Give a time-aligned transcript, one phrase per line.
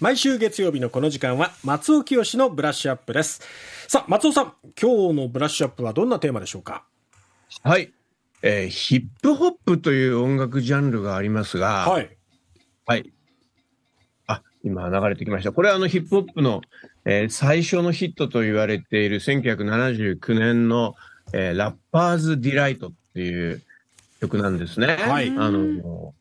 [0.00, 3.42] 毎週月曜日のこの時間は松尾潔のブラッシュアップです。
[3.86, 6.84] さあ、松尾さん、今日のブラッシュアップはどんなテーマでしょうか？
[7.62, 7.92] はい、
[8.42, 12.16] えーヒップホップという音楽ジャンルがありますが、はい。
[12.86, 13.12] はい。
[14.26, 15.52] あ、今流れてきました。
[15.52, 16.62] これはあのヒップホップの、
[17.04, 20.94] えー最初のヒットと言われている1979年の、
[21.34, 23.60] えー Rapper's Delight っていう
[24.22, 24.96] 曲なんですね。
[24.96, 26.14] はいあの、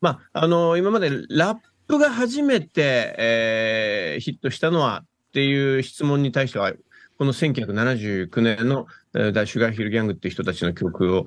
[0.00, 6.72] まあ、あの、今までラップが初めて、えーヒットしたのはっていう質問に対しては、
[7.18, 11.26] この1979年の、えー、ダ・シュガーヒル・ギャングっていう人たちの曲を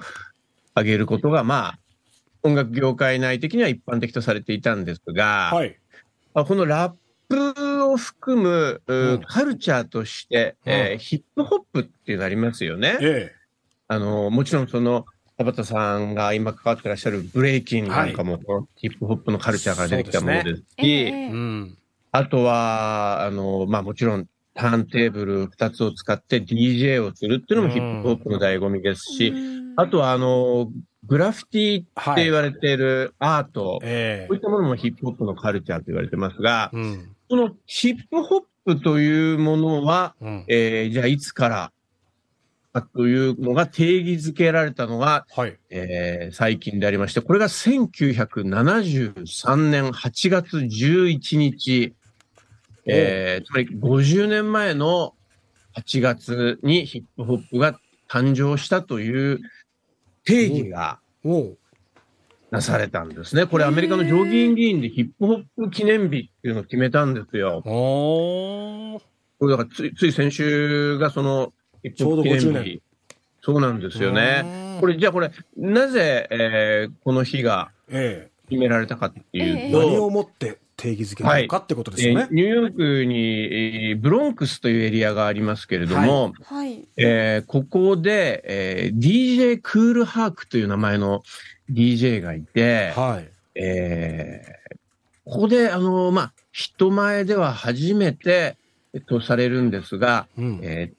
[0.76, 1.80] 上げることが、まあ、
[2.44, 5.78] 音楽業界内的には一般的とされていたんですが、はい。
[6.34, 6.94] あこのラッ
[7.28, 12.98] プを含む、ううんカルチャーとして、えーうんヒップホップっていうのありますよね。
[13.02, 13.36] え
[13.88, 15.06] あの、もちろんその、
[15.40, 20.84] 田畑さんが今関わってらっしゃるブレイキンなんかも、このヒップホップのカルチャーから出てきたものですし、え。
[20.84, 21.78] えうん。
[22.12, 29.34] あとは、あの、まあもちろん、ターンテーブル2つを使って DJ をするっていうのもヒップホップの醍醐味ですし、
[29.78, 30.70] あとは、あの、
[31.06, 37.16] グラフィティって言われているアート、えこういったものもヒップホップのカルチャーと言われてますがえ。、うん。
[37.30, 40.46] そのヒップホップというものは、うん。
[40.50, 41.72] えーじゃあいつからか
[42.94, 45.58] というのが定義づけられたのが、はい。
[45.70, 51.96] えー最近でありまして、これが1973年8月11日、
[52.86, 55.16] えーつまり50年前の
[55.76, 59.40] 8月にヒップホップが誕生したという
[60.24, 61.00] 定義が。
[62.52, 63.46] なされたんですね。
[63.46, 67.62] これアメリカの上議院議員でヒップホップ記念日っていうのを決めたんですよ。
[67.64, 69.00] こ
[69.42, 71.54] れだからついつい先週がその
[71.96, 72.82] ちょうど50日。
[73.42, 74.78] そうなんですよね。
[74.80, 79.70] これ、じゃあこれ、なぜ、えーこの日がえ決められたかっていえ。
[79.70, 82.28] うと、何をもって定義づけたのかってことですえよね。
[82.30, 86.86] ーニューヨークに、えーブロンクスというエリアがありますけれども、はい。
[86.98, 91.24] えーここで、えー DJ クールハークという名前の
[91.72, 93.30] DJ がいて、はい。
[93.56, 94.60] えー
[95.26, 98.58] ここで、あの、まあ、人前では初めて、
[98.96, 100.60] えっと、されるんですが、うん。
[100.64, 100.99] えー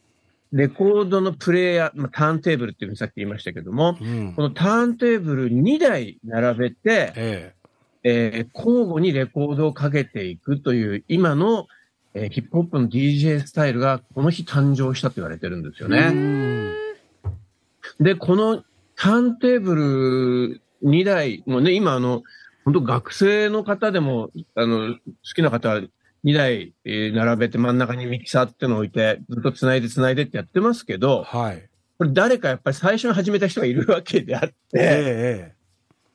[0.52, 4.42] レコードのプレイヤー、まあ、ターンテーブルっていうふうにさっき言いましたけども、うんこ。
[4.42, 7.54] のターンテーブル2台並べて、え
[8.02, 11.66] えー交互にレコードをかけていくという今の、
[12.14, 16.08] えーヒップホップの DJ スタイルがこの日誕生したと言われてるんですよね。
[16.10, 16.74] ん。
[18.00, 18.64] で、この
[18.96, 22.22] ターンテーブル2台もね、今あの、
[22.64, 25.00] 本当学生の方でも、あの、好
[25.34, 25.80] きな方は
[26.24, 31.68] 2台、えー並べて真ん中にミキサーってのを置いて、ずっと繋いで繋いでってやってますけど、はい。
[31.98, 35.54] これ誰かやっぱり最初に始めた人がいるわけであって、ええ。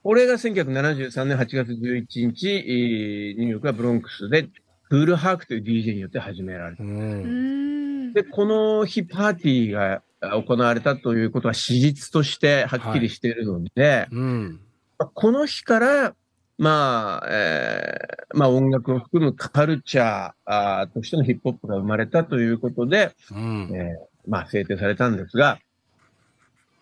[0.04, 4.50] これが1973年8月11日、えーニューヨークはブロンクスで、
[4.90, 6.84] クールハークという DJ によって始められた。
[6.84, 6.88] う。
[6.88, 8.14] うんん。
[8.14, 14.62] で、この日パーティーが行われたということは史実としてはっきりしているので、うん。
[14.98, 16.16] この日から、
[16.58, 23.70] まあ、えーまあ音楽を含むカルチャーあーとしてのヒップホップが生まれたということで、うん。
[23.74, 25.60] えーまあ制定されたんですが、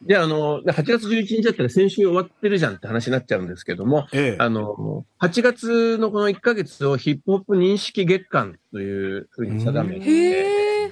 [0.01, 4.37] で、あの、8月11日だったら先週終わってるじゃんって話になっちゃうんですけども、ええ。
[4.39, 10.91] あの、8月のこの1ヶ月をヒップホップ認識月間というふうに定めて。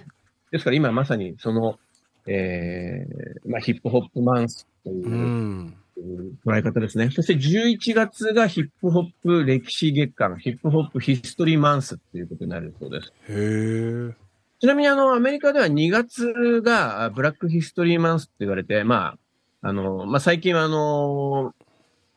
[0.51, 1.79] ですから今まさにその、
[2.25, 6.39] えーまあ、ヒップホップマンスというう、ん。
[6.45, 7.09] 捉え方ですね。
[7.11, 13.13] そして11月がヒップホップ歴史月間、ヒップホップヒストリーマンスということになるそうです。
[13.29, 14.15] へえ。
[14.59, 19.15] ちなみにあの、アメリカでは2月があブラックヒストリーマンスって言われて、ま
[19.61, 21.53] あ、あの、まあ、最近はあの、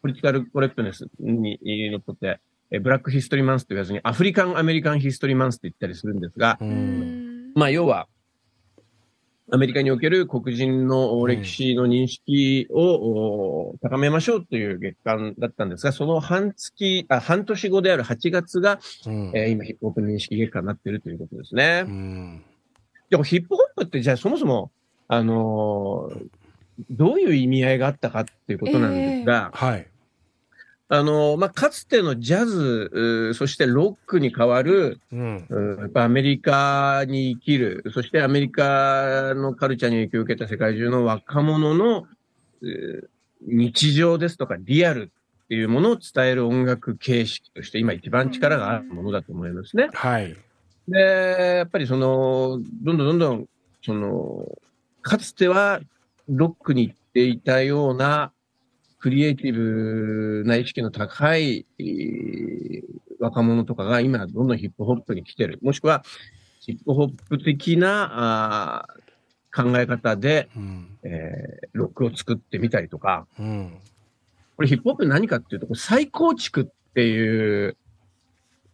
[0.02, 1.58] ポリティカルコレクトネスに
[1.90, 2.40] のっとって、
[2.70, 6.58] えブラックヒストリーマンスって言わずにアフリカンアメリカンヒストリーマンスって言ったりするんですが。
[7.54, 8.08] まあ、要は、
[9.52, 19.32] アメリカにおける黒人の歴史の認識を、お高めましょうという月間だったんですが、その半月、あ、半年後である8月が、うん。
[19.34, 21.84] えー今ヒップホップ認識月間になっているということですね。
[21.86, 22.42] うん。
[23.10, 24.70] でもヒップホップってじゃあそもそも、
[25.08, 26.26] あのー
[26.90, 29.86] どういう意味合いがあったかっていうことなんですが、はい。
[30.98, 35.46] あのーまあ、かつてのジャズ、そしてロックに代わる、うん。
[35.48, 42.06] うんやっぱアメリカに生きる、そしてアメリカのカルチャーに影響を受けた世界中の若者の、
[43.46, 45.12] 日常ですとかリアル
[45.44, 49.90] っていうものを伝える音楽形式として今一番力があるものだと思いますね。
[49.92, 50.34] はい。
[50.88, 53.46] で、やっぱりその、どんどんどんどん、
[53.84, 54.46] その、
[55.02, 55.80] かつては
[56.28, 58.32] ロックに行っていたような
[59.04, 62.82] クリエイティブな意識の高い、えー
[63.20, 65.58] 若者とかが今どんどんヒップホップに来てる。
[65.62, 66.02] もしくは、
[66.60, 70.98] ヒップホップ的なあー考え方で、うん。
[71.02, 73.76] えーロックを作ってみたりとか、うん。
[74.56, 76.64] これヒップホップ何かっていうと、再構築っ
[76.94, 77.76] ていう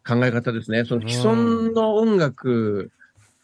[0.07, 0.85] 考え方ですね。
[0.85, 2.93] その既存の音楽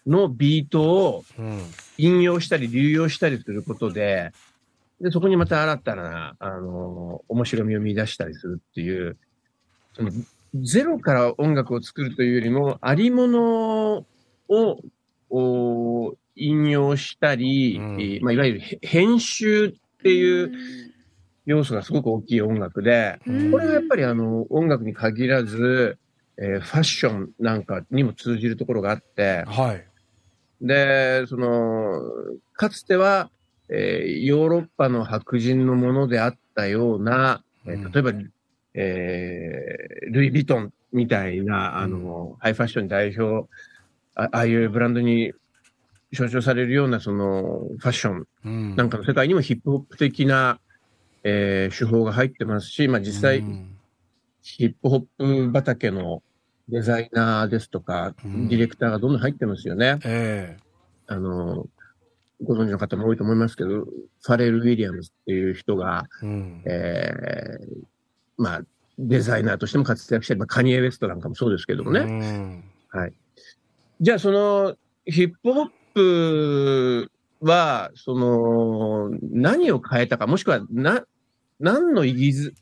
[0.06, 1.60] のビートをうん。
[1.98, 4.32] 引用したり流用したりすることで、
[5.00, 9.16] で、そこにまた新たな、あの、面白みを見出したりするっていう、
[9.94, 10.10] その、
[10.54, 14.06] ゼロから音楽を作るというよりも、ありもの
[14.48, 14.80] を、
[15.28, 19.72] お引用したり、うんえーまあ、いわゆるへ編集っ
[20.02, 20.52] ていう
[21.46, 25.98] 要素がすごく大きい音楽で、うんこれはやっぱりあの、音楽に限らず、
[26.38, 29.84] えーファッションなんかにも通じるところがあって、はい。
[30.60, 32.00] で、その、
[32.54, 33.30] かつては、
[33.68, 37.92] えーヨーロッパの白人のものであったような、えーうん。
[37.92, 38.12] 例えば、
[38.74, 43.48] えールイ・ヴィトンみたいな、あの、ハイファッション代表、
[44.14, 45.32] あああいうブランドに
[46.12, 48.76] 象徴されるような、その、ファッションうん。
[48.76, 50.60] なんかの世界にもヒップホップ的な、
[51.24, 53.76] えー手法が入ってますし、まあ実際、うん。
[54.42, 56.22] ヒップホップ畑の
[56.68, 58.48] デザイナーですとか、うん。
[58.48, 59.98] ディレクターがどんどん入ってますよね。
[60.04, 60.56] え。
[61.08, 61.66] あの、
[62.42, 66.62] ご存知の方も多いと思いますけど、ファレル・ウィリアムズっていう人が、えうん。
[66.66, 67.86] えー
[68.38, 68.62] まあ、
[68.98, 72.00] デザイナーとしても活躍してる、まあ、カニエ・ウェストなんかもそうですけどもね。
[72.00, 72.64] うん。
[74.00, 77.10] じゃあ、その、ヒップホップ
[77.40, 81.04] は、その、何を変えたか、もしくは、な、
[81.58, 82.52] 何の意義づ、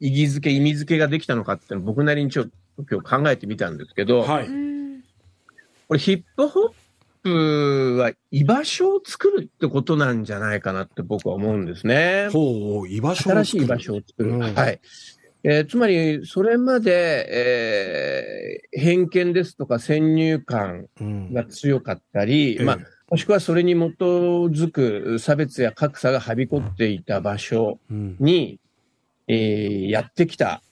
[0.00, 2.52] 意義づけ、意味づけができたのかっていうのを僕なりにちょっと
[2.90, 4.46] 今日考えてみたんですけど、はい。
[4.46, 4.72] うん
[5.92, 6.72] これヒップホッ
[7.22, 12.28] プは居場所を作るってことなんじゃないかなって僕は思うんですね。
[12.32, 14.30] ほう、居場所を新しい居場所を作る。
[14.32, 14.80] うんはい。
[15.44, 21.32] えーつまり、それまで、えー偏見ですとか先入観うん。
[21.32, 22.78] が強かったり、ええまあ、
[23.10, 28.16] もしくはそれに基づく差別や格差がはびこっていた場所うん。
[28.18, 28.58] に、
[29.28, 30.62] えーやってきた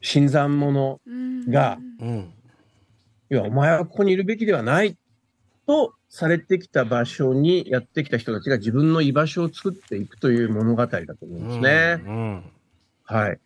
[0.00, 2.32] 新参者、うんがうん。
[3.30, 4.96] いや、お前はここにいるべきではない
[5.66, 12.02] とされてきた場所にやってきた人たちが自分の居場所を作っていくという物語だと思うんですね。
[12.06, 12.44] うん。
[13.04, 13.38] はい。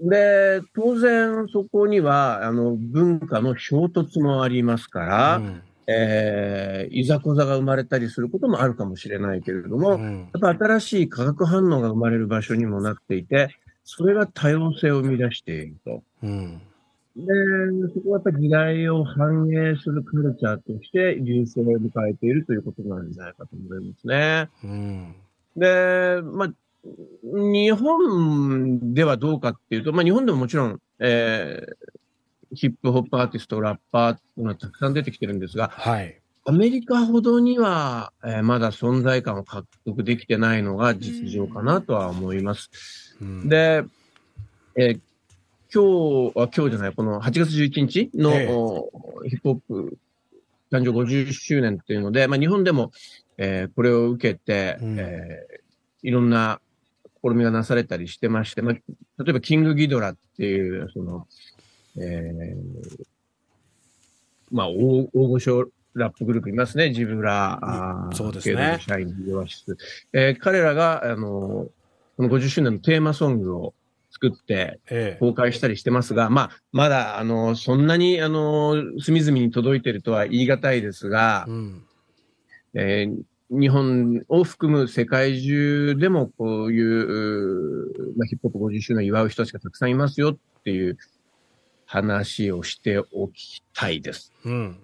[0.00, 13.54] で、当然そこには、あの、文化の衝突もありますから、うんえーいざこざが生まれたりすることもあるかもしれないけれども、うんやっぱ新しい化学反応が生まれる場所にもなっていて、
[13.84, 16.02] それが多様性を生み出していると。
[16.24, 16.60] うん。
[17.16, 17.32] で、
[17.94, 24.48] そこはやっぱり時代を反映するカルチャーとして流星を迎えているということなんじゃないかと思いますね。
[24.62, 25.14] うん。
[25.56, 26.52] で、まあ、
[27.32, 31.96] 日本ではどうかっていうと、まあ日本でももちろん、えー
[32.54, 36.20] ヒップホップアーティスト、ラッパーっていうのはたくさん出てきてるんですが、はい。
[36.44, 43.16] アメリカほどには、えーまだ存在感を獲得できてないのが実情かなとは思います。
[43.20, 43.84] うん、で、
[44.76, 45.00] えー
[45.76, 45.84] 今
[46.32, 48.90] 日は、今日じゃない、この8月11日の、ええお
[49.28, 49.98] ヒップホップ
[50.72, 52.92] 誕生50周年っていうので、まあ、日本でも、
[53.36, 55.66] えーこれを受けて、うんえー
[56.02, 56.60] いろんな
[57.22, 58.74] 試みがなされたりしてまして、まあ、
[59.22, 61.26] 例えばキングギドラっていう、その、
[61.98, 63.06] えー
[64.50, 66.90] まあ、大大御所ラップグループいますね。
[66.92, 69.76] ジブラ、あーそうですねケイドルシャイン、ヨアシス。
[70.14, 71.68] えー彼らが、あの、
[72.16, 73.74] この50周年のテーマソングを
[74.16, 75.18] 作ってええ。
[75.20, 81.82] 公開したりしてますが、まあ、まだ、あの、そんなに、あの、隅々に届いてるとは言い難いですがう、ん。
[82.74, 90.98] えー日本を含む世界中でもこういう、まあ、ヒップホップ50周年を祝う人たちがたくさんいますよっていう
[91.84, 94.32] 話をしておきたいです。
[94.44, 94.76] うん。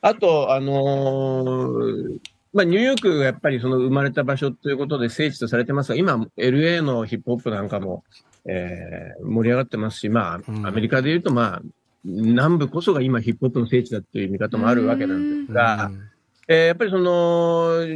[0.00, 2.20] あと、あのー
[2.54, 8.04] まあ、ニューヨークがやっぱりその生まれた場所ということで聖地とされてますが、今、LA のヒップホップなんかも、
[8.46, 11.62] えー盛り上がってますし、まあ、うんアメリカで言うと、まあ、
[12.04, 15.90] 南部こそが今ヒップホップの聖地だっていう見方もあるわけなんですが、
[16.48, 17.86] えーやっぱりその、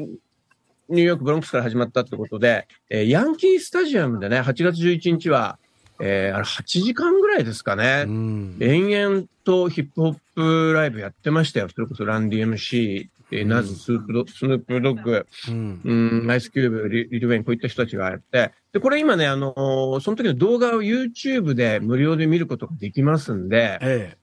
[0.88, 5.59] ニューヨーク、ブロンクスから始まったってことで、えーヤンキースタジアムでね、8月11日は、
[6.00, 8.57] えーあれ8時間ぐらいですかね、うん。
[8.61, 11.69] 延々とヒップホップライブやってましたよ。
[11.69, 15.81] それこそランディ MC、えーナズ、スープド、スヌープドッグ、うん。
[15.85, 24.16] うん、アイスキューブ、リリルウェイン、こういった人たちがやって、で、これ今ね、あのーその時の動画を YouTube で無料で見ることができますんで、え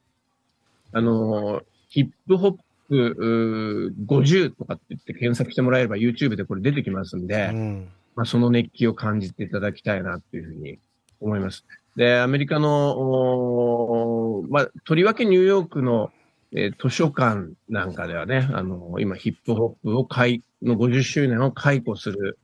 [0.93, 7.27] あのーヒップホップうー50とかって言って検索してもらえれば YouTube でこれ出てきますんえ。
[7.27, 7.87] で、うん。
[8.15, 10.79] まあ、その熱気を感じていただきたいなっていうふうに
[11.19, 11.65] 思います。
[11.97, 16.11] で、アメリカの、まあ、とりわけニューヨークの、
[16.53, 22.37] えー図書館なんかではね、あの今ヒップホップを開、の50周年を開講する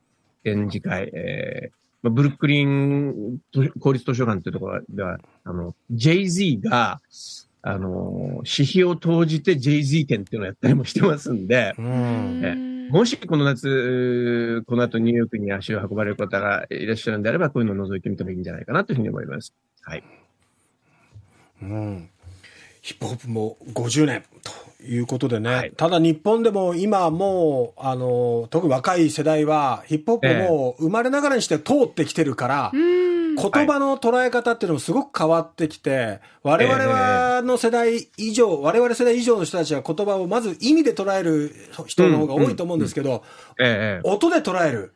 [0.43, 3.39] 展示会、えーまあ、ブルックリン
[3.79, 6.99] 公立図書館っていうところでは、あの、Jay-Z が、
[7.61, 19.53] あの、私費を投じて Jay-Z 展っていうのをやったりもしてますんで、んもしこの夏、この後ニューヨークに足を運ばれる方がいらっしゃるんであれば、こういうのを覗いてみてもいいんじゃないかなというふうに思います。
[19.81, 20.03] はい。
[21.61, 22.09] うん。
[22.81, 25.49] ヒップホップも50年ということでね。
[25.49, 25.71] はい。
[25.71, 33.35] ただ日本でも今もう、あの、特に若い世代は、ヒップホップも生まれながらにして通ってきてるから、うん。
[33.35, 43.23] 言葉の捉え方っていうのもすごく変わってきて、我々はの世代以上、我々世代以上の人たちは言葉をまず意味で捉える人の方が多いと思うんですけど、
[43.59, 44.09] ええ。
[44.09, 44.93] 音で捉える。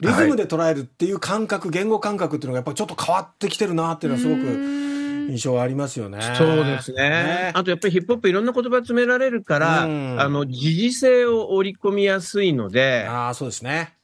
[0.00, 4.85] リズムで捉えるっていう感覚、言語感覚っていうのがやっぱりちょっと変わってきてるなっていうのはすごく
[5.28, 6.20] 印象ありますよね。
[6.36, 7.52] そうですね。
[7.54, 13.94] あとやっぱりヒップホップいろんな言葉詰められるから、うんあの、時事性を織り込みやすいので、ああ、そうですね。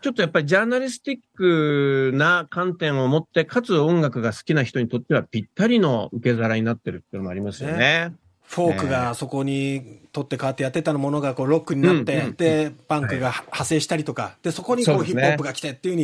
[0.00, 8.14] ちょっとやっぱりジャーナリスティックな観点を持って、かつ音楽が好きな人にとってはぴったりの受け皿になってるっていうのもありますよね。
[8.48, 15.94] フォークがそこに取って変わってやってたものがこうロックになって、で、パンクが派生したりとか、で、そこにこうヒップホップが来てっていう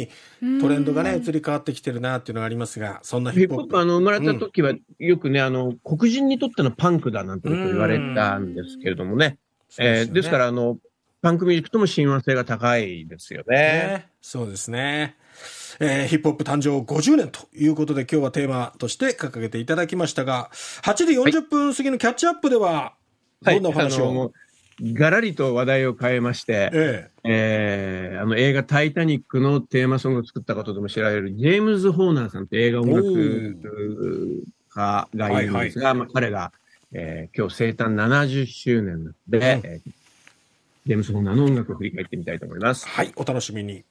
[0.40, 3.78] ふうにトレンドがね、移り変わってきてるなっていうのがありますが、そんなヒヒップホップ。
[3.78, 9.38] あの、生まれた時は、よくね、あの、黒人にとってのパンクだなんてこと言われたんですけれどもね。
[9.78, 10.78] えーですから、あの、
[11.22, 13.56] パンクミュージックとも親和性が高いですよね。
[13.56, 14.06] ね。
[14.20, 15.16] そうですね。
[15.84, 20.48] えーヒップホップ誕生50年ということで今日はテーマとして掲げていただきましたが、
[20.82, 22.94] 8時40分過ぎのキャッチアップでは、
[23.42, 24.32] どんなお話を、あのもう
[24.94, 36.52] がらりと話題を変えまして、ええーあの映画タイタニックのテーマソングを作ったことでも知られるジェームズ・ホーナーさんって映画音楽家がいるんですが、まあ、彼が、
[36.92, 39.92] えー今日生誕70周年なので、うんえー
[40.84, 42.90] ジェームズ・ホーナーの音楽を振り返ってみたいと思いますえ。
[42.90, 43.84] はい、お楽しみに。